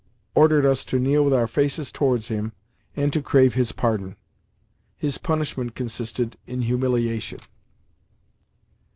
[0.33, 2.53] _"ordered us to kneel with our faces towards him,
[2.95, 4.15] and to crave his pardon.
[4.97, 7.39] His punishment consisted in humiliation.